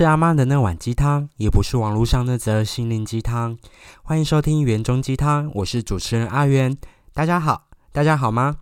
[0.00, 3.58] 是阿妈的那碗鸡汤，也不是网络上那则心灵鸡汤。
[4.02, 6.74] 欢迎收听园中鸡汤，我是主持人阿元。
[7.12, 8.56] 大家好，大家好吗？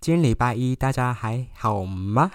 [0.00, 2.30] 今天礼拜一，大家还好吗？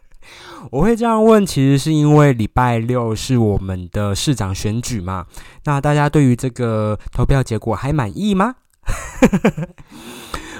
[0.72, 5.26] 我会这样问，其实是因为礼拜六是我们的市长选举嘛。
[5.64, 8.54] 那大家对于这个投票结果还满意吗？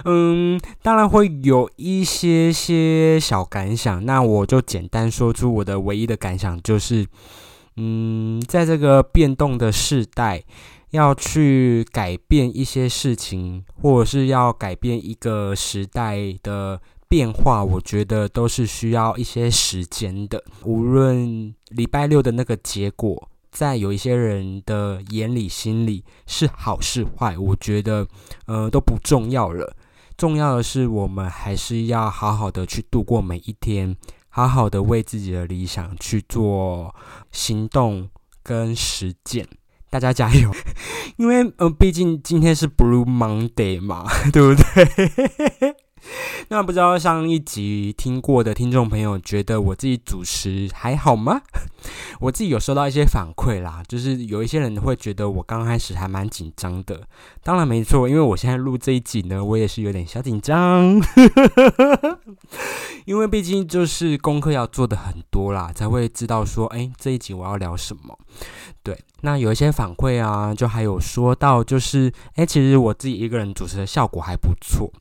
[0.04, 7.06] 嗯，当然会有一些些小感想，那我就简单说出我的唯一的感想，就是，
[7.76, 10.44] 嗯，在这个变动的时代，
[10.90, 20.44] 要去改变一些事情，或者是要改变一个时代的变化，我觉得都是需要一些时间的。
[20.64, 28.06] 无论礼拜六的那个结果，在有一些人的眼里、心里是好是坏，我觉得，
[28.46, 29.74] 呃，都不重要了。
[30.16, 33.96] 重要的是，我们还是要好好的去度过每一天，
[34.28, 36.94] 好好的为自己的理想去做
[37.32, 38.08] 行动
[38.42, 39.48] 跟实践。
[39.90, 40.50] 大家加油！
[41.18, 45.76] 因为呃，毕竟今天是 Blue Monday 嘛， 对不对？
[46.48, 51.40] 那不知道上一集听过的听众朋友，觉得我自己主持还好吗？
[52.20, 57.00] 我自己有收到一些反馈啦，就是有一些人会觉得我刚开始还蛮紧张的。
[57.42, 61.00] 当然没错，因为我现在录这一集呢，我也是有点小紧张，
[63.06, 68.18] 因为毕竟就是功课要做的很多啦，才会知道说，哎，这一集我要聊什么。
[68.82, 74.92] 对，那有一些反馈啊，就还有说到，就是哎，其实我自己一个人主持的效果还不错。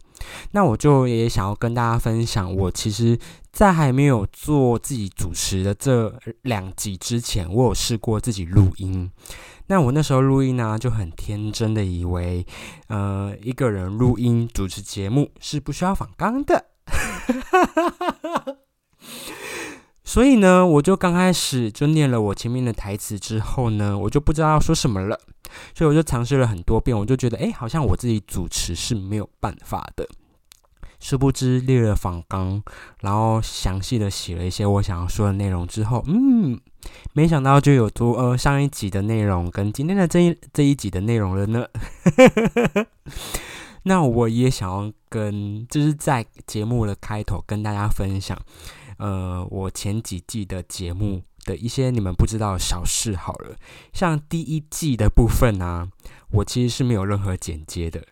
[0.51, 3.17] 那我就也想要跟大家分享，我其实，
[3.51, 9.11] 在还没有做自己主持的这两集之前，我有试过自己录音。
[9.67, 12.45] 那我那时候录音呢，就很天真的以为，
[12.87, 16.65] 呃，一个人录音主持节目是不需要仿纲的。
[20.03, 25.17] 所以呢，我就刚开始就念了我前面的台词之后呢，我就不知道要说什么了。
[25.75, 30.07] 所以我就尝试了很多遍，我就觉得，哎，好像我自己主持是没有办法的。
[30.99, 32.63] 殊不知列了访纲，
[33.01, 36.57] 然后详细的写了一些我想要说的内容之后，嗯，
[37.11, 41.65] 没想到就有多呃上一集的内容跟今天的这一这一集的内容了呢。
[43.83, 48.39] 那我也想要跟就是在节目的开头跟大家分享，
[48.97, 51.21] 呃，我前几季的节目。
[51.43, 53.55] 的一些你们不知道的小事好了，
[53.93, 55.87] 像第一季的部分呢，
[56.31, 58.03] 我其实是没有任何剪接的。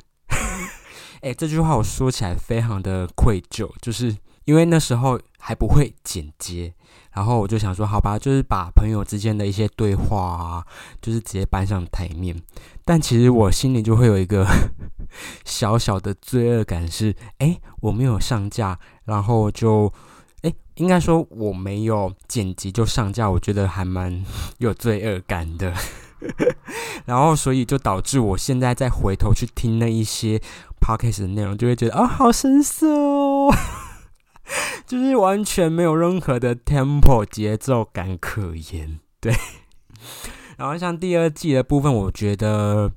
[1.22, 4.16] 哎，这句话我说起来非常的愧疚，就是
[4.46, 6.74] 因为那时候还不会剪接，
[7.14, 10.66] 然后我就想说，好吧，就是把朋友之间的一些对话啊，
[11.02, 12.36] 就是直接搬上台面。
[12.84, 14.48] 但其实我心里就会有一个
[15.46, 19.94] 小小的罪恶感，是哎，我没有上架，然后就。
[20.76, 24.24] 应该说我没有剪辑就上架，我觉得还蛮
[24.60, 25.74] 有罪恶感的。
[27.06, 30.40] 然后所以就导致我现在再回头去听那一些
[30.80, 33.52] podcast 的内容，就会觉得啊，好生涩哦，
[34.86, 39.00] 就是完全没有任何的 tempo 节奏感可言。
[39.20, 39.36] 对。
[40.58, 42.92] 然后像第二季的部分，我觉得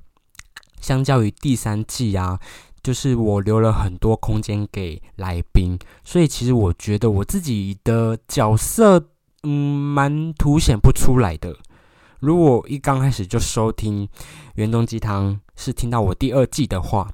[0.79, 2.39] 相较于第三季啊。
[2.85, 9.03] 就是我留了很多空间给来宾，所以其实我觉得我自己的角色，
[9.41, 11.57] 嗯，蛮凸显不出来的。
[12.19, 14.05] 如果一刚开始就收听
[14.53, 17.09] 《原东鸡汤》，是听到我第二季的话，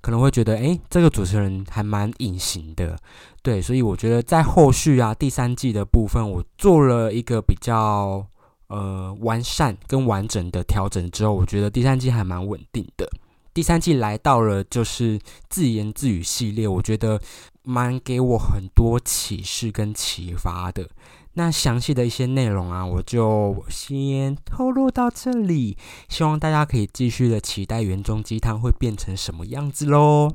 [0.00, 2.96] 可能会觉得，诶，这个主持人还蛮隐形的。
[3.42, 8.24] 对，所以我觉得在后续啊，第三季的部分，我做了一个比较
[8.68, 13.10] 呃完善跟完整的调整之后，我觉得第三季还蛮稳定的。
[13.56, 15.18] 第三季来到了，就是
[15.48, 17.18] 自言自语系列，我觉得
[17.62, 20.86] 蛮给我很多启示跟启发的。
[21.32, 25.78] 那详细的一些内容啊，我就先透露到这里，
[26.10, 30.32] 希望大家可以继续的期待园中鸡汤会变成什么样子喽。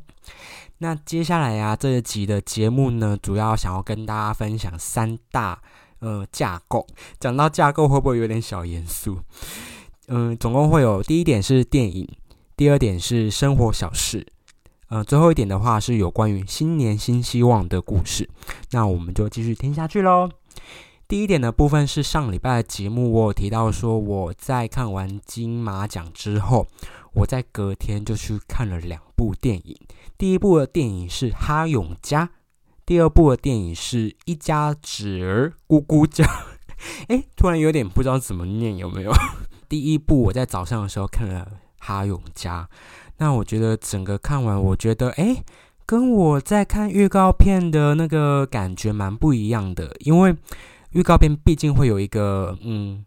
[0.79, 5.62] 那接下来啊，这一集的节目呢，主要想要跟大家分享三大
[6.00, 6.88] 呃架构。
[7.19, 9.19] 讲到架构，会不会有点小严肃？
[10.07, 12.09] 嗯，总共会有第一点是电影。
[12.62, 14.24] 第二点是生活小事，
[14.90, 18.30] 呃，最后一点的话是有关于新年新希望的故事。
[18.69, 20.30] 那我们就继续听下去喽。
[21.08, 26.68] 第一点的部分是上礼拜的节目，我有提到说我在看完金马奖之后，
[27.13, 29.75] 我在隔天就去看了两部电影。
[30.16, 32.28] 第一部的电影是《哈永家》，
[32.86, 36.24] 第二部的电影是一家子儿咕咕叫。
[37.07, 39.12] 哎， 突然有点不知道怎么念，有没有？
[39.68, 41.54] 第一部我在早上的时候看了。
[41.81, 42.69] 哈永家，
[43.18, 45.44] 那我觉得整个看完，我觉得哎，
[45.86, 49.94] 跟我在看预告片的那个感觉蛮不一样的。
[50.00, 50.33] 因为
[50.92, 53.04] 预告片毕竟会有一个嗯。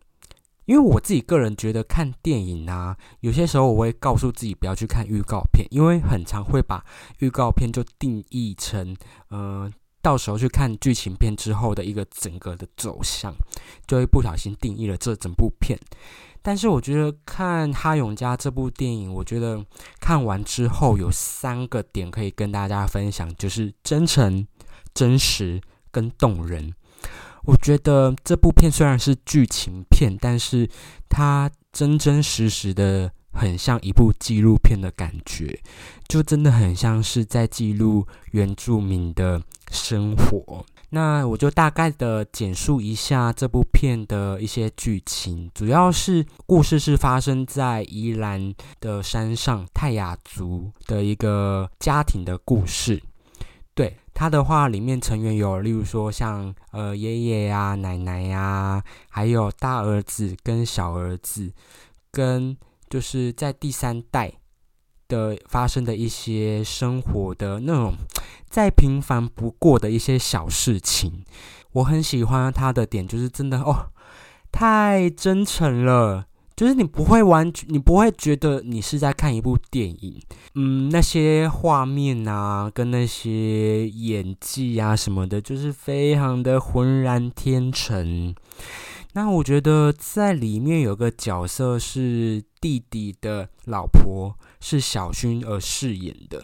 [0.66, 6.82] 因为我自己个人觉得看电影啊，有些时候我会告诉自己不要去看预告片，因为很常会把
[7.18, 8.96] 预告片就定义成，
[9.28, 13.34] 嗯，到时候去看剧情片之后的一个整个的走向，
[13.86, 15.78] 就会不小心定义了这整部片。
[16.46, 19.64] 但是我觉得看《哈永家》这部电影，我觉得
[19.98, 24.46] 看完之后有三个点可以跟大家分享，就是真诚、
[24.92, 25.58] 真实
[25.90, 26.74] 跟动人。
[27.46, 30.68] 我觉得这部片虽然是剧情片，但是
[31.08, 35.58] 它真真实实的很像一部纪录片的感觉，
[36.06, 40.62] 就真的很像是在记录原住民的生活。
[40.94, 53.02] 那我就大概的简述一下这部片的一些剧情，主要是故事是发生在宜兰的山上泰雅族的一个家庭的故事。
[53.74, 61.52] 对他的话，里面成员有，例如说像呃爷爷呀、奶奶呀，还有大儿子跟小儿子，
[62.12, 62.56] 跟
[62.88, 64.32] 就是在第三代
[65.08, 67.94] 的发生的一些生活的那种
[68.48, 71.24] 再平凡不过的一些小事情。
[71.72, 73.90] 我很喜欢他的点，就是真的哦，
[74.52, 76.26] 太真诚了。
[76.56, 80.22] 就是你不会完全，你不会觉得你是在看一部电影，
[80.54, 88.32] 嗯，那些画面啊，跟那些演技啊什么的，就是非常的浑然天成。
[89.14, 96.42] 那我觉得在里面有个角色是弟弟的老婆，是小薰儿饰演的。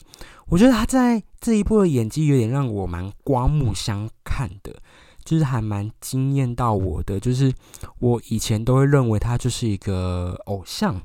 [0.49, 4.77] 我觉得他在这一部的演技有点让我蛮刮目相看的。
[5.23, 7.53] 就是还蛮惊艳到我的，就是
[7.99, 11.01] 我以前都会认为他就是一个偶像，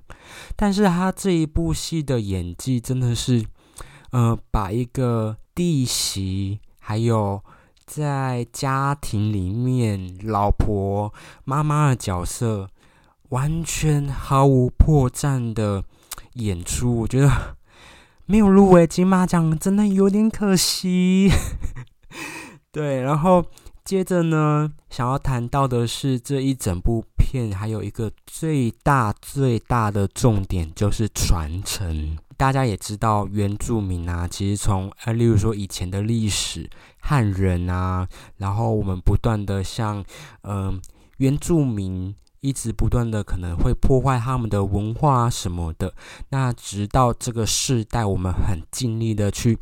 [0.55, 3.45] 但是他这一部戏的演技真的是，
[4.11, 7.43] 呃，把一个弟媳还有
[7.85, 11.13] 在家庭里面老婆
[11.43, 12.69] 妈妈的角色，
[13.29, 15.83] 完全毫无破绽的
[16.35, 17.57] 演出，我觉得
[18.25, 21.29] 没有入围金马奖真的有点可惜。
[22.71, 23.45] 对，然后。
[23.85, 32.17] 接着呢，想要谈到的是这一整部片，还有一个最大最大的重点就是传承。
[32.35, 36.67] 大家也知道，原住民啊，其实从呃，例如说以前的历史，
[36.99, 40.03] 汉人啊，然后我们不断的向
[40.41, 40.81] 嗯
[41.17, 45.91] 原住民一直不断的可能会破坏他们的文化啊什么的，
[46.29, 49.57] 那直到这个世代，我们很尽力的去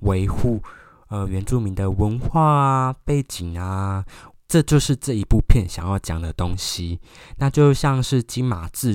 [0.00, 0.62] 维护。
[1.08, 4.04] 呃，原住民的文化啊、背景啊，
[4.48, 6.98] 这就是这一部片想要讲的东西。
[7.38, 8.92] 那就像是金马智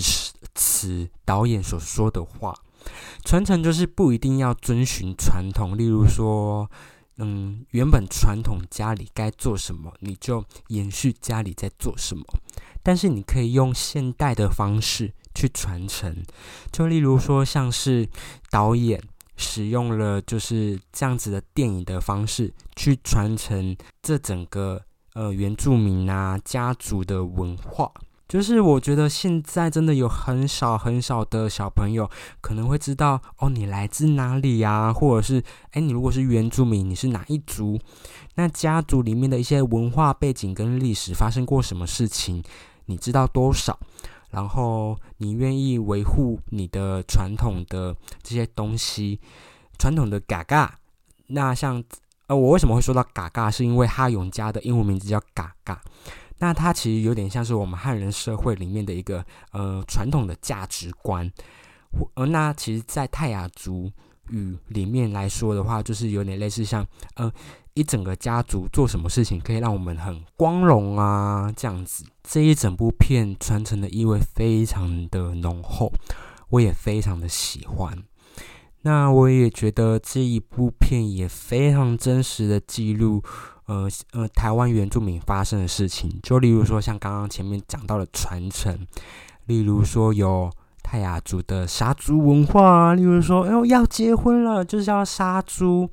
[0.53, 2.53] 此导演所说的话
[3.23, 6.69] ：“传承就是不一定要遵循传统，例如说，
[7.15, 12.25] 嗯，原本传统家里该做什么，你就延续家里在做什么。
[12.83, 16.23] 但是你可以用现代的方式去传承，
[16.71, 18.07] 就例如说，像是
[18.49, 19.01] 导演。”
[19.37, 24.79] 使用了就是这样子的电影的方式去传承这整个
[25.15, 27.91] 呃原住民啊家族的文化，
[28.27, 32.07] 就是我觉得现在真的有很少很少的小朋友
[32.39, 37.79] 可能会知道哦你来自哪里呀，或者是哎你如果是原住民你是哪一族，
[38.35, 42.43] 那家族里面的一些文化背景跟历史发生过什么事情，
[42.91, 43.79] 你知道多少？
[44.31, 49.17] 然后你愿意维护你的传统的这些东西，
[49.79, 50.77] 传统的嘎嘎。
[51.27, 51.81] 那像
[52.27, 53.49] 呃，我为什么会说到嘎嘎？
[53.49, 55.81] 是因为哈永家的英文名字叫嘎嘎。
[56.39, 61.31] 那它其实有点像是我们汉人社会里面的一个呃传统的价值观。
[62.15, 63.89] 呃，那其实，在泰雅族
[64.29, 67.31] 语里面来说的话，就是有点类似像呃。
[67.73, 71.51] 一整个家族做什么事情可以让我们很光荣啊？
[71.55, 75.91] 这样子，这一整部片传承的意味非常的浓厚，
[76.49, 77.97] 我也非常的喜欢。
[78.81, 83.23] 那我也觉得这一部片也非常真实的记录，
[83.67, 86.19] 呃呃，台湾原住民发生的事情。
[86.21, 88.85] 就例如说，像刚刚前面讲到的传承，
[89.45, 90.51] 例如说有
[90.83, 95.89] 泰雅族的杀猪文化，例如说，哎要结婚了就是要杀猪。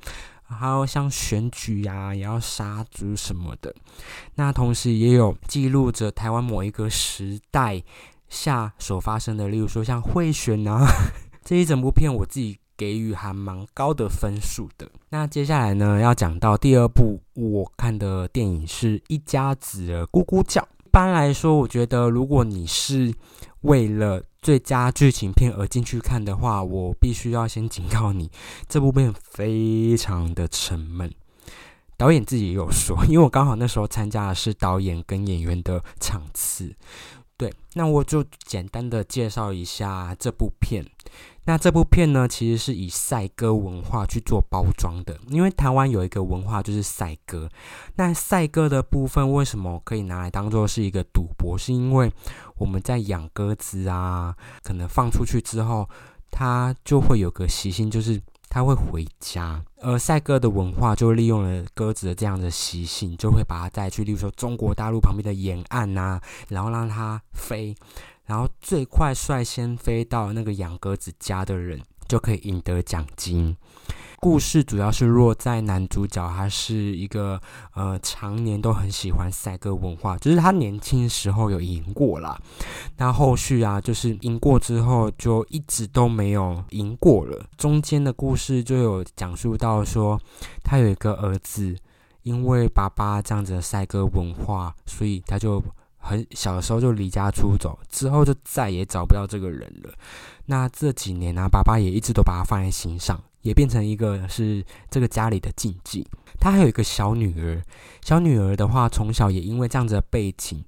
[0.49, 3.73] 还有像选举呀，也要杀猪什么的。
[4.35, 7.81] 那同时也有记录着台湾某一个时代
[8.27, 10.85] 下所发生的，例如说像贿选啊，
[11.45, 14.89] 这一整部片我自己给予还蛮高的分数的。
[15.09, 20.67] 那接下来呢，要讲到第二部我看的电影是一家子的咕咕叫。
[20.85, 23.13] 一般来说，我觉得如果你是
[23.61, 28.31] 为了最佳剧情片而进去看的话，我必须要先警告你，
[28.67, 31.13] 这部片非常的沉闷。
[31.97, 36.73] 导演自己也有说，因为我刚好那时候参加的是导演跟演员的场次。
[37.39, 40.85] 对，那我就简单的介绍一下这部片。
[41.45, 47.49] 那这部片呢，其实是以赛歌文化去做包装的，因为台湾有一个文化就是赛歌。
[47.95, 51.57] 那赛歌的部分为什么可以拿来当做是一个赌博？
[51.57, 52.11] 是因为
[52.57, 55.89] 我们在养鸽子啊，可能放出去之后，
[56.29, 59.63] 它就会有个习性，就是他会回家。
[59.81, 67.75] 而赛鸽的文化就利用了鸽子的这样的习性，就会把它带去，例如说中国大陆旁边的沿岸啊，然后让它飞。
[68.25, 73.55] 然后最快率先飞到那个养鸽子家的人，就可以赢得奖金。
[74.21, 77.39] 故事主要是落在男主角，他是一个
[77.73, 82.39] 呃，常年都很喜欢赛鸽文化，就是他年轻时候有赢过啦。
[82.97, 87.45] 那后续啊，就是赢过之后，就一直都没有赢过了。
[87.57, 90.19] 中间的故事就有讲述到说，
[90.63, 91.75] 他有一个儿子，
[92.23, 95.63] 因为爸爸这样子的赛鸽文化，所以他就。
[96.01, 99.91] 很小的时候就离家出走，之后就再也找不到这个人了。
[100.45, 106.07] 那这几年呢，爸爸也一直都把他放在心上，也变成一个是这个家里的禁忌。
[106.39, 107.61] 他还有一个小女儿，
[108.01, 110.63] 小女儿的话，从小也因为这样子的背景，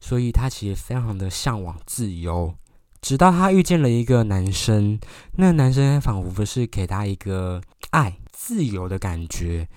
[0.00, 2.54] 所以他其实非常的向往自由。
[3.00, 4.98] 直到他遇见了一个男生，
[5.36, 9.68] 那男生仿佛是给他一个爱、自由的感觉。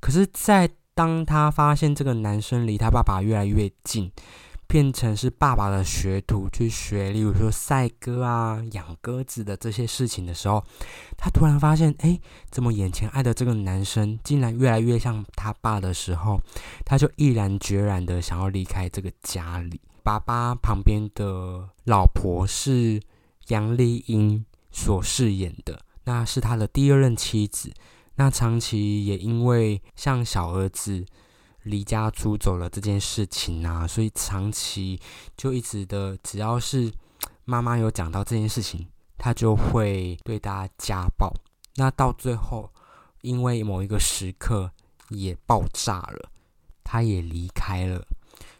[0.00, 4.10] 可是，在当他发现这个男生离他爸爸越来越近，
[4.68, 10.62] 变成是爸爸的学徒去学，例如说赛鸽啊、养鸽子的这些事情的时候，
[11.16, 12.18] 他突然发现，哎，
[12.50, 16.40] 怎么眼前爱的这个男生竟然越来越像他爸的时候，
[16.84, 19.80] 他就毅然决然的想要离开这个家里。
[20.02, 23.00] 爸爸旁边的老婆是
[23.48, 27.72] 杨丽英所饰演的，那是他的第二任妻子。
[28.16, 31.04] 那长期也因为像小儿子。
[31.66, 35.00] 离家出走了这件事情啊，所以长期
[35.36, 36.92] 就一直的，只要是
[37.44, 38.86] 妈妈有讲到这件事情，
[39.18, 41.34] 他就会对大家暴。
[41.74, 42.70] 那到最后，
[43.22, 44.70] 因为某一个时刻
[45.08, 46.30] 也爆炸了，
[46.84, 48.06] 他也离开了。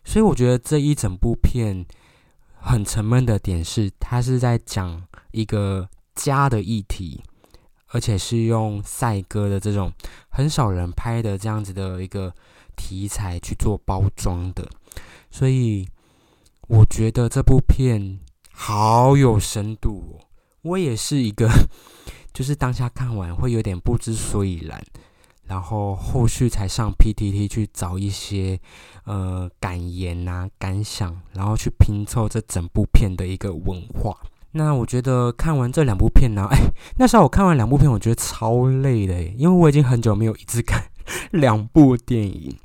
[0.05, 1.87] 所以我觉得这一整部片
[2.61, 7.23] 很沉闷的点是，他是在讲一个家的议题，
[7.91, 9.93] 而且是用赛歌的这种
[10.29, 12.35] 很少人拍的这样子的一个。
[12.77, 14.69] 题材去做包装的，
[15.31, 15.89] 所以
[16.69, 18.19] 我觉得这部片
[18.53, 20.27] 好有深度哦。
[20.63, 21.49] 我也是一个，
[22.33, 24.83] 就是当下看完会有点不知所以然，
[25.45, 28.59] 然后后续才上 PTT 去找一些
[29.05, 34.17] 呃感言啊、感想，然后去拼凑这整部片的一个文化。
[34.53, 36.59] 那我觉得看完这两部片呢， 哎，
[36.97, 40.83] 那时候我看完两部片，我觉得超累的，因为我已经很久没有一次看
[41.31, 42.57] 两部电影。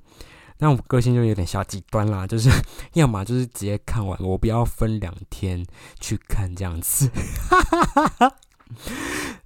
[0.61, 2.51] 那我个性就有点小极端啦， 就是
[2.93, 5.65] 要么就是直接看完，我不要分两天
[5.99, 7.09] 去看这样子。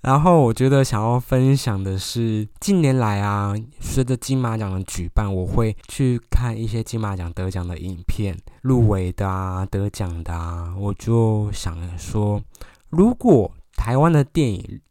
[0.01, 12.41] 然后我觉得想要分享的是，近年来啊，随着金马奖的举办，我会去看一些金马奖得奖的影片，入围的啊，得奖的啊，我就想说，
[12.89, 14.81] 如果台湾的电影，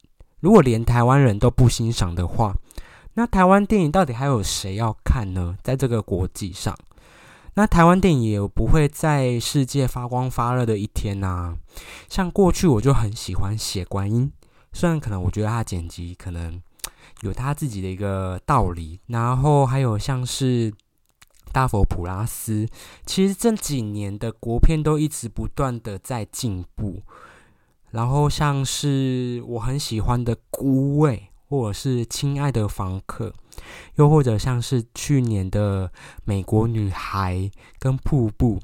[0.40, 2.56] 如果连台湾人都不欣赏的话。
[3.16, 5.56] 那台湾电影到底还有谁要看呢？
[5.62, 6.76] 在这个国际上，
[7.54, 11.56] 那台湾电影也不会在世界发光发热的一天呐。
[12.08, 14.32] 像过去我就很喜欢写观音，
[14.72, 16.60] 虽然可能我觉得他剪辑可能
[17.20, 18.98] 有他自己的一个道理。
[19.06, 20.74] 然后还有像是
[21.52, 22.68] 大佛普拉斯，
[23.06, 27.00] 其实这几年的国片都一直不断的在进步。
[27.92, 31.28] 然后像是我很喜欢的孤味。
[31.60, 33.32] 或者是亲爱的房客，
[33.96, 35.90] 又或者像是去年的
[36.24, 38.60] 美国女孩跟瀑布，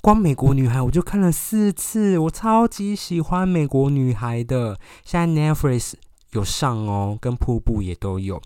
[0.00, 4.78] 光美国女孩我就看了四次，我超级喜欢美国女孩的。
[5.04, 5.94] 现在 Netflix
[6.32, 8.40] 有上哦，跟瀑布也都有。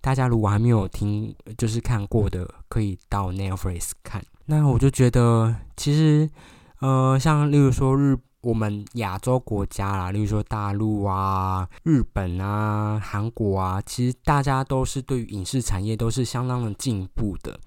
[0.00, 4.24] 大家如果还没有听，就是看过的，可以到 Netflix 看。
[4.46, 6.30] 那我就觉得，其实，
[6.80, 8.18] 呃，像例如说日。
[8.44, 17.58] 我们亚洲国家啦，例如说大陆啊、日本啊、韩国啊，其实大家都是对于影视产业都是相当的进步的。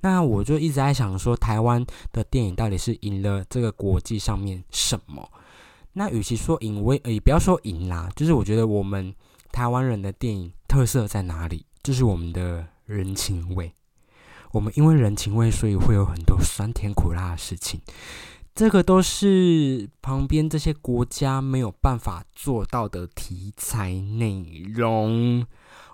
[0.00, 5.28] 那我就一直在想说，台湾的电影到底是赢了这个国际上面什么？
[5.94, 9.14] 那与其说赢，我也不要说赢啦，就是我觉得我们
[9.50, 11.64] 台湾人的电影特色在哪里？
[11.82, 13.72] 就是我们的人情味。
[14.52, 17.80] 我们因为人情味，所以会有很多酸甜苦辣的事情。
[18.58, 25.46] 这个都是旁边这些国家没有办法做到的题材内容。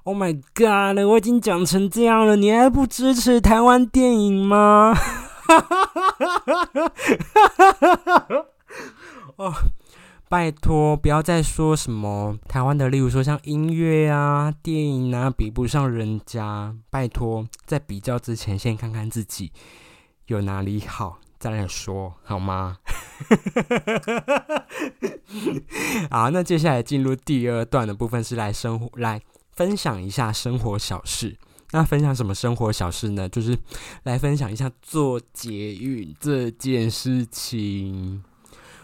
[0.04, 0.99] Oh my god！
[1.06, 4.97] 我已经讲成这样了，你还不支持台湾电影吗？
[9.37, 9.52] 哦，
[10.30, 16.75] 拜托，不要再说什么台湾的，例如说像音乐啊、电影啊，比不上人家。
[16.88, 19.52] 拜托，在比较之前，先看看自己
[20.28, 21.18] 有哪里好。
[21.44, 22.78] 再来说好吗？
[26.10, 29.20] 好，那接下来进入第二段的部分是来生活，来
[29.52, 31.36] 分享一下生活小事。
[31.72, 33.28] 那分享什么生活小事呢？
[33.28, 33.58] 就是
[34.04, 38.24] 来分享一下做捷运这件事情。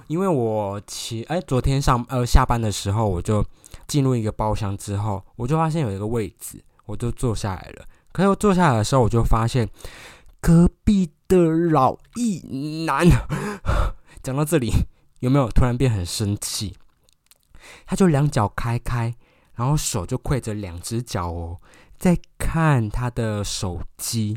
[0.08, 3.42] 因为我前哎昨天上呃下班的时候，我就
[3.86, 7.86] 进入一个包厢之后，我就发现有一个位置，我就坐下来了。
[8.12, 9.66] 可是我坐下来的时候，我就发现
[10.40, 11.12] 隔壁。
[11.30, 13.06] 的老一男，
[14.20, 14.72] 讲到这里
[15.20, 16.74] 有没有突然变很生气？
[17.86, 19.14] 他就两脚开开，
[19.54, 21.60] 然后手就跪着两只脚哦，
[21.96, 24.36] 在看他的手机，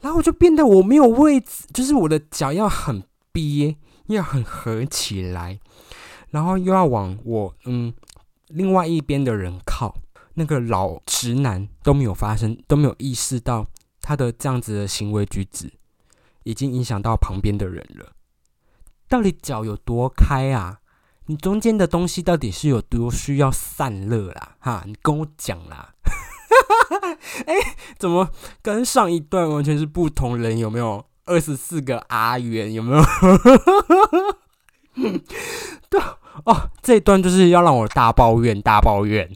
[0.00, 3.76] 然后我就变得我没有位置，就是我的脚要很憋，
[4.06, 5.60] 要很合起来，
[6.30, 7.92] 然后又要往我嗯
[8.46, 9.94] 另外一边的人靠。
[10.34, 13.66] 那个老直男都没有发生，都没有意识到
[14.10, 15.72] 他的这样子的行为举止。
[16.42, 18.12] 已经影响到旁边的人了。
[19.08, 20.78] 到底脚有多开啊？
[21.26, 24.56] 你中间的东西到底是有多需要散热啦？
[24.58, 25.94] 哈，你跟我讲啦。
[27.46, 27.54] 哎，
[27.98, 30.58] 怎么跟上一段完全是不同人？
[30.58, 32.72] 有没有二十四个阿元？
[32.72, 33.02] 有没有？
[35.88, 36.00] 对
[36.44, 39.30] 哦，这一段就是要让我大抱怨，大抱怨，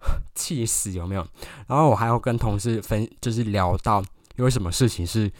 [0.34, 1.26] 气死有没有？
[1.66, 4.02] 然后我还要跟同事分，就是聊到
[4.36, 5.30] 有什么事情是。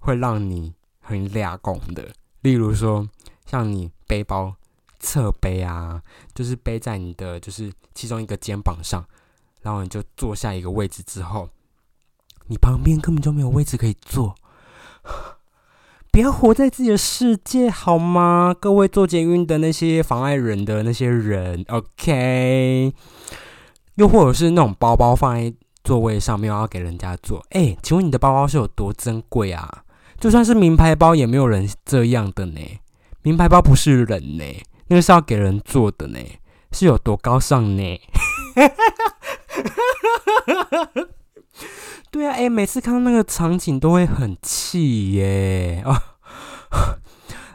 [0.00, 2.08] 会让你很俩拱的，
[2.42, 3.06] 例如说，
[3.44, 4.54] 像你背包
[5.00, 6.00] 侧背啊，
[6.32, 9.04] 就是背在你的就是其中一个肩膀上，
[9.60, 11.50] 然后你就坐下一个位置之后，
[12.46, 14.36] 你旁边根本就没有位置可以坐，
[16.12, 18.54] 不要活在自己的世界好吗？
[18.58, 22.94] 各位做捷运的那些妨碍人的那些人，OK？
[23.98, 29.82] 又或者是那种包包放在座位上面要给人家坐，哎，请问你的包包是有多珍贵啊？
[30.20, 32.60] 就算是名牌包，也没有人这样的呢。
[33.22, 34.44] 名牌包不是人呢，
[34.86, 36.20] 那个是要给人做的呢，
[36.70, 38.00] 是有多高尚呢？
[42.12, 46.00] 对啊，哎，每次看到那个场景都会很气耶哦。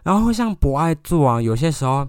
[0.04, 2.06] 然后像不爱做啊，有些时候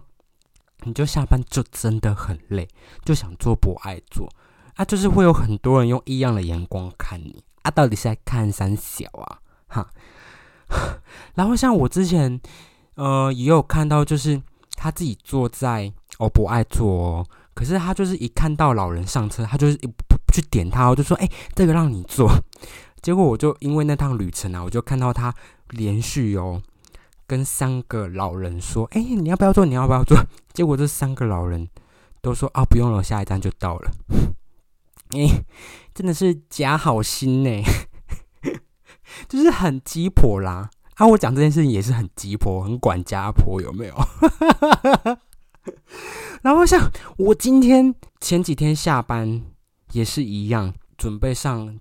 [0.85, 2.69] 你就下班就真的很累，
[3.05, 4.29] 就想做不爱做
[4.77, 9.39] 啊，就是会有很多人用异样的眼光看你啊，到底是在看三小啊？
[9.69, 9.91] 哈。
[11.35, 12.41] 然后像我之前，
[12.95, 14.41] 呃，也有看到，就是
[14.77, 17.27] 他自己坐在，哦不爱坐哦。
[17.55, 22.29] 可是他就是一看到老人上车，他就是不去点他，我就说，哎，这个让你坐。
[23.01, 25.33] 结果我就因为那趟旅程啊，我就看到他
[25.71, 26.61] 连续哦
[27.27, 29.65] 跟三个老人说，哎，你要不要坐？
[29.65, 30.17] 你要不要坐？
[30.53, 31.69] 结果这三个老人
[32.21, 33.91] 都说，啊，不用了，下一站就到了。
[35.11, 35.45] 哎，
[35.95, 37.63] 真的是假好心呢。
[39.29, 43.95] 就是很鸡婆啦，啊，我讲这件事情也是很鸡婆，很管家婆，有没有？
[46.43, 49.43] 然后像我今天前几天下班
[49.93, 51.79] 也是一样，准备上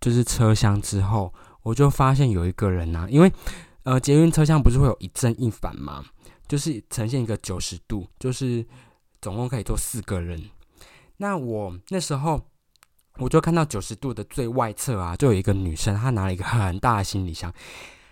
[0.00, 3.32] 就是车厢之后，我就发现有一个人啊，因为
[3.86, 6.04] 呃捷运车厢不是会有一正一反吗？
[6.46, 8.66] 就是呈现一个九十度，就是
[9.22, 10.50] 总共可以坐四个人。
[11.16, 12.38] 那我那时候。
[13.18, 17.50] 我就看到九十度的最外侧啊，就有一个女生，她拿了一个很大的行李箱，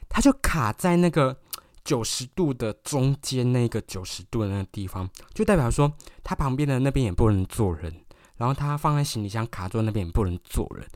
[0.09, 1.37] 她就卡在那个
[1.85, 7.95] 九十度的中间那个九十度的那个地方，就代表说她旁边的那边也不能坐人，
[8.39, 10.89] 然后她放在行李箱卡住那边也不能坐人，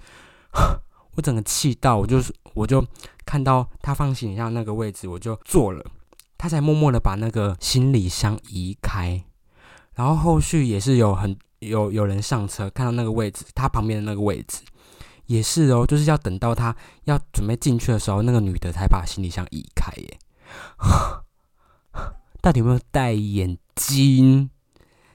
[1.19, 2.87] 我整个气到，我就是我就
[3.27, 5.85] 看到他放行李箱那个位置，我就坐了，
[6.39, 9.25] 他才默默的把那个行李箱移开，
[9.95, 11.37] 然后后续也是有很。
[11.61, 14.61] 有有人上车，看到那个位置，他旁边的那个位置
[15.27, 20.19] 也是哦，就是要等到他要准备进去的时候，那个女的才把行李箱移开耶。
[22.41, 24.49] 到底有没有戴眼镜？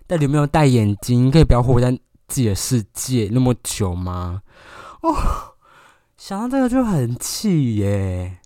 [0.05, 1.31] 到底有没有戴眼镜？
[1.31, 1.89] 可以不要活在
[2.27, 4.41] 自己的世界那么久吗？
[5.01, 5.15] 哦，
[6.25, 8.39] 想到这个就很气耶！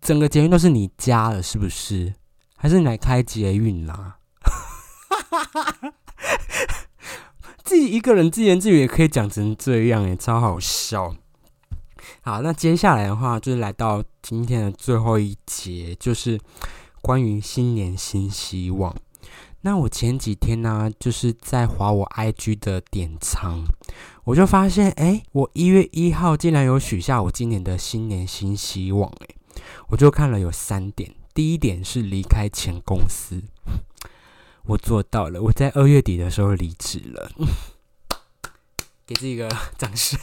[0.00, 2.12] 整个捷运都是你家了，是不是？
[2.56, 4.16] 还是你来开捷运啦？
[7.62, 11.14] 自己一个人自言自语也可以讲成这样，诶，超好笑。
[12.22, 16.40] 好，那接下来的话就是来到今天的最后一节，就是
[17.00, 18.92] 关于新年新希望。
[19.64, 23.64] 那我前几天呢，就是在划我 IG 的点藏，
[24.24, 29.36] 我就发现，哎，我一月一号竟然有许下我今年的新年新希望，哎，
[29.88, 33.42] 我就看了有三点，第一点是离开前公司，
[34.66, 37.30] 我做到了，我在二月底的时候离职了。
[39.04, 40.18] 给自己一个 掌声！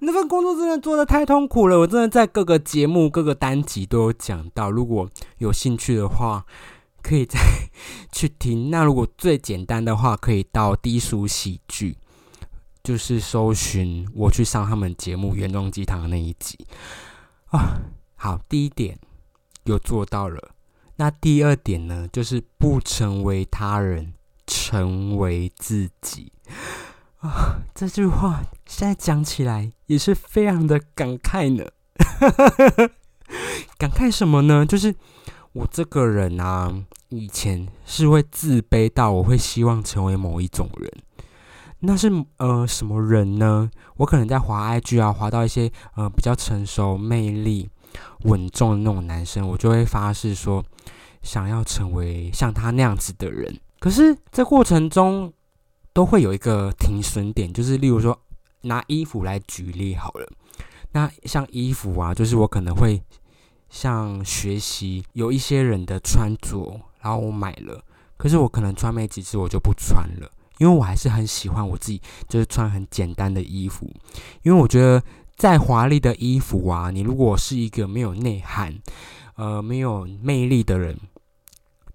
[0.00, 4.70] 那份工作真的做的太痛苦了，我真的在各个节目、各个单集都有讲到。
[4.70, 6.46] 如果有兴趣的话，
[7.08, 7.38] 可以再
[8.12, 8.70] 去听。
[8.70, 11.96] 那如果最简单的话，可以到低俗喜剧，
[12.84, 16.66] 就是搜寻我去上他们节目《原装鸡汤》的那一集
[17.46, 17.80] 啊。
[18.16, 18.98] 好，第一点
[19.64, 20.50] 有做到了。
[20.96, 24.12] 那第二点呢，就是不成为他人，
[24.46, 26.32] 成为自己。
[27.20, 31.64] 啊，这句话现在讲起来也是非常的感慨呢。
[33.78, 34.66] 感慨什么呢？
[34.66, 34.94] 就是
[35.52, 40.92] 我这个人啊，以前是会自卑到我会希望成为某一种人。
[41.80, 43.70] 那是呃什么人呢？
[43.96, 47.68] 我可能在滑 IG 啊，滑到一些呃比较成熟、魅力、
[48.24, 50.64] 稳重的那种男生，我就会发誓说
[51.22, 53.58] 想要成为像他那样子的人。
[53.78, 55.32] 可是这过程中，
[55.92, 58.20] 都会有一个停损点，就是例如说
[58.62, 60.28] 拿衣服来举例好了。
[60.90, 63.00] 那像衣服啊，就是我可能会
[63.68, 67.82] 像学习有一些人的穿着，然后我买了，
[68.16, 73.90] 可是我可能穿没几次我就不穿了，因为我还是很喜欢我自己，就是穿很简单的衣服。
[74.42, 75.02] 因为我觉得
[75.36, 78.74] 再华丽的衣服啊，你如果是一个没有内涵、
[79.36, 80.98] 呃没有魅力的人。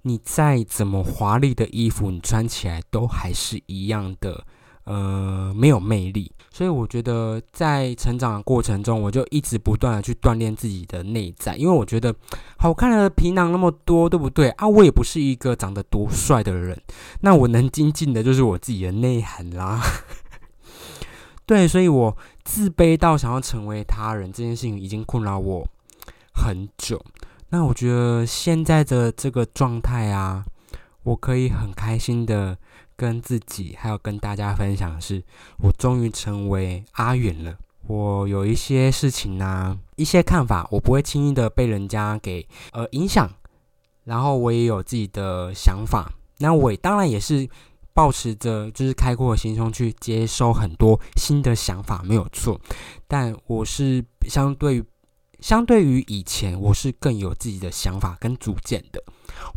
[0.06, 4.46] 你再怎么华丽的衣服，你穿起来都还是一样的，
[4.86, 6.32] 呃，没有魅力。
[6.52, 12.13] 所以我觉得在成长的过程中，我就一直不断的去锻炼自己的内在，因为我觉得
[12.58, 14.67] 好看的皮囊那么多，对不对啊？
[14.67, 16.80] 我也不是一个长得多帅的人，
[17.22, 19.82] 那我能精进的就是我自己的内涵啦。
[21.46, 25.67] 对，所以我自卑到想要成为他人这件事情，已经困扰我
[26.34, 27.04] 很久。
[27.50, 30.46] 那我觉得现在的这个状态啊，
[31.04, 32.58] 我可以很开心的
[32.95, 35.23] 跟自己还有跟大家分享的，是
[35.60, 37.56] 我终于成为阿远了。
[37.88, 43.29] 我有一些事情呢，一些看法，我不会轻易的被人家给呃影响。
[44.06, 47.47] 然后我也有自己的想法，那我当然也是
[47.93, 52.60] 保持着就是开阔的心胸去接收很多新的想法，没有错。
[53.08, 54.84] 但我是相对。
[55.43, 59.03] 相对于以前，我是更有自己的想法跟主见的。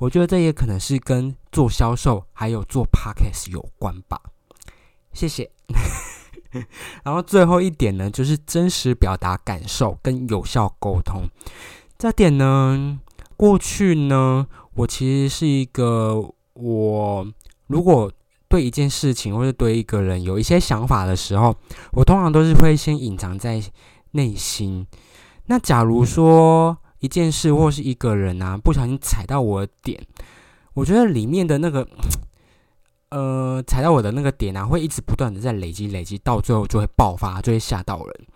[0.01, 4.21] 我觉得这也可能是跟做销售还有做 podcast 有关吧。
[5.13, 5.49] 谢谢。
[7.05, 11.23] 然后最后一点呢，就是真实表达感受跟有效沟通。
[11.97, 12.99] 这点呢，
[13.37, 16.21] 过去呢，我其实是一个，
[16.55, 17.33] 我
[17.69, 18.11] 如果
[18.49, 21.55] 对一件事情或者对一个人有一些想法的时候，
[21.93, 23.63] 我通常都是会先隐藏在
[24.11, 24.85] 内心。
[25.49, 30.05] 那假如说一件事或是一个人啊，不小心踩到我的点，
[30.75, 31.87] 我觉得里面的那个，
[33.11, 38.27] 呃，踩到我的那个点啊，会一直不断的在累积累积，到最后就会爆发，就会吓到人。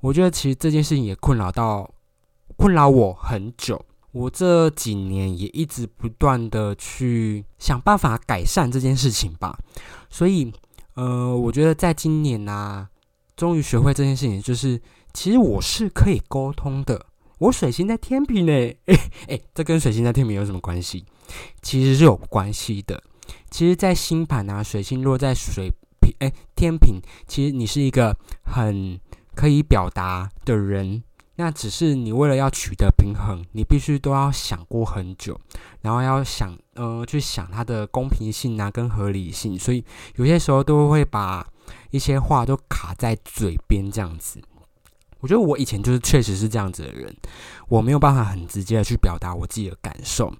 [0.00, 1.88] 我觉得其实这件事情也困扰到
[2.56, 9.58] 困扰我很久，我这几年也一直不断的去想办法改善这件事情吧。
[10.08, 10.50] 所以，
[10.94, 12.88] 呃，我觉得在今年呢，
[13.36, 14.80] 终于学会这件事情，就是。
[15.14, 17.06] 其实我是可以沟通的，
[17.38, 18.52] 我水星在天平呢，
[18.86, 18.98] 哎
[19.28, 21.06] 哎，这跟水星在天平有什么关系？
[21.62, 23.02] 其实是有关系的。
[23.50, 29.00] 其实，在星盘啊，水星落在水平，哎，天平，其实你是一个很
[29.34, 31.02] 可以表达的人。
[31.36, 35.40] 那只是你为了要取得平衡，你必须都要想过很久，
[35.80, 39.58] 然后要想，呃，去想它的公平性啊，跟合理性。
[39.58, 39.84] 所以
[40.16, 41.46] 有些时候都会把
[41.90, 44.40] 一些话都卡在嘴边这样子。
[45.24, 47.10] 我觉得我以前就是确实是这样子的人，
[47.66, 50.30] 我没有办法很直接的去表达我自己的感受。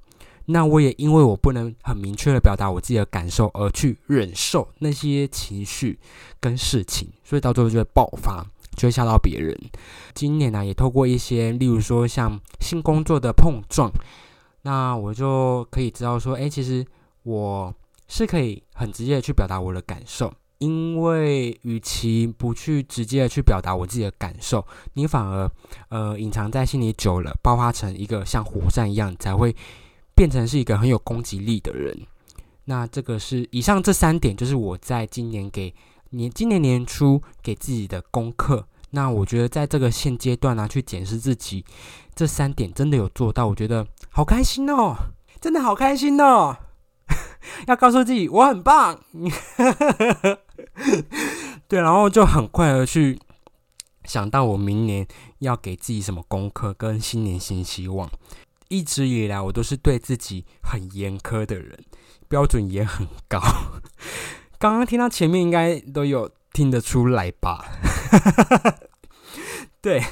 [0.45, 5.99] 那我也因为我不能很明确的表达我自己的感受，而去忍受那些情绪
[6.39, 9.59] 跟事情，所以到最后就会爆发，就会吓到别人。
[10.13, 13.91] 今年呢，也透过一些，例如说像新工作的碰撞，
[14.65, 16.85] 那我就可以知道说，哎，其实
[17.23, 17.75] 我
[18.07, 20.31] 是可以很直接的去表达我的感受。
[20.65, 25.51] 因为与其不去直接的去表达我自己的感受，你反而
[25.91, 29.55] 呃隐藏在心里久了，爆发成一个像火山一样，才会
[30.15, 31.95] 变成是一个很有攻击力的人。
[32.65, 35.75] 那这个是以上这三点，就是我在今年给
[36.11, 38.67] 年今年年初给自己的功课。
[38.91, 41.63] 那我觉得在这个现阶段呢，去检视自己
[42.15, 44.97] 这三点真的有做到，我觉得好开心哦，
[45.41, 46.57] 真的好开心哦！
[47.67, 48.99] 要告诉自己我很棒，
[51.69, 53.19] 对，然后就很快的去
[54.05, 55.07] 想到我明年
[55.39, 58.09] 要给自己什么功课，跟新年新希望。
[58.69, 61.79] 一直以来，我都是对自己很严苛的人，
[62.29, 63.41] 标准也很高。
[64.59, 67.65] 刚刚听到前面应该都有听得出来吧？
[69.83, 70.03] 对，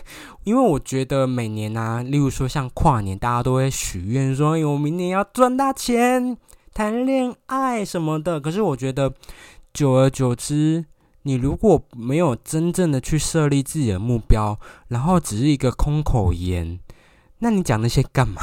[0.44, 6.37] 因为我觉得每年啊，例如说像跨年，大家都会许愿说：“我明年要赚大钱、
[6.74, 9.14] 谈恋爱什么的。”可是我觉得，
[9.72, 10.85] 久而久之，
[11.22, 14.58] 你如果没有真正的去设立自己的目标，
[14.88, 16.78] 然后只是一个空口言，
[17.38, 18.42] 那你讲那些干嘛？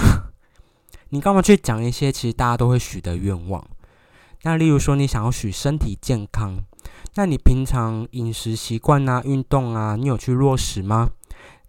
[1.09, 3.63] 你干嘛去讲一些其实大家都会许的愿望？
[4.43, 6.63] 那例如说，你想要许身体健康，
[7.15, 11.09] 那你平常饮食习惯啊、运动啊，你有去落实吗？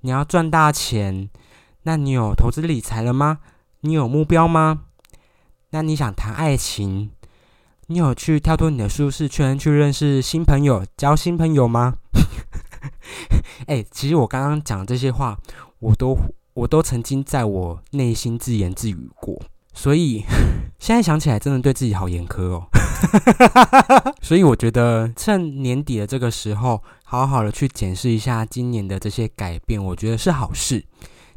[0.00, 1.28] 你要赚大钱，
[1.82, 3.40] 那你有投资理财了吗？
[3.80, 4.84] 你有目标吗？
[5.70, 7.10] 那你想谈爱情，
[7.90, 11.94] 你有去跳脱你的舒适圈，去认识新朋友、交新朋友吗？
[13.66, 15.36] 哎，其实我刚刚讲这些话，
[15.80, 16.16] 我都
[16.54, 19.42] 我都曾经在我内心自言自语过。
[19.74, 20.24] 所以
[20.78, 22.68] 现在想起来，真的对自己好严苛哦。
[24.22, 30.84] 所以我觉得趁年底的这个时候，好好的去检视一下今年的这些改变，我觉得是好事。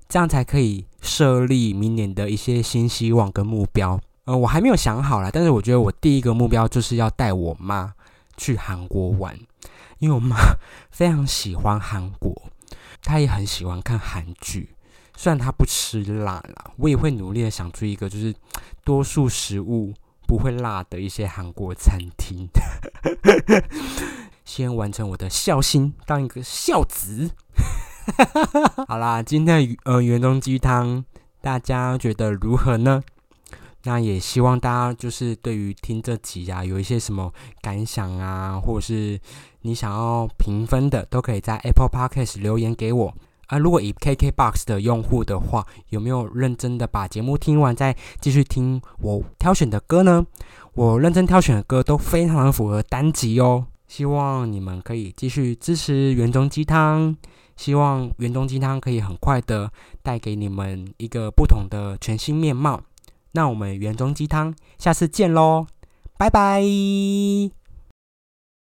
[0.07, 3.99] 这样才可以设立明年的一些新希望跟目标。
[4.25, 7.93] 呃，我还没有想好啦，但是我觉得我第一个目标就是要带我妈
[8.37, 9.37] 去韩国玩，
[9.99, 10.37] 因为我妈
[10.91, 12.33] 非常喜欢韩国，
[13.01, 14.75] 她也很喜欢看韩剧。
[15.17, 18.33] 虽然她不吃辣啦，我也会努力的想出一个就是
[18.85, 19.93] 多数食物
[20.25, 22.47] 不会辣的一些韩国餐厅，
[24.45, 27.29] 先完成我的孝心，当一个孝子。
[28.87, 31.03] 好啦，今天的呃元中鸡汤，
[31.41, 33.03] 大家觉得如何呢？
[33.85, 39.19] 那也希望大家就是对于听这集啊，有一些什么感想啊，或者是
[39.61, 43.13] 你想要评分的，都可以在 Apple Podcast 留言给我。
[43.47, 50.25] 啊，如果以 KKBOX 的用户的话，有没有认真的把节目听完再继续听我挑选的歌呢？
[50.75, 53.67] 我认真挑选的歌都非常符合单集哦。
[53.85, 57.15] 希望你们可以继续支持原中鸡汤，
[57.57, 59.69] 希望原中鸡汤可以很快的
[60.01, 62.81] 带给你们一个不同的全新面貌。
[63.33, 65.67] 那我们原装鸡汤下次见喽，
[66.17, 67.62] 拜拜。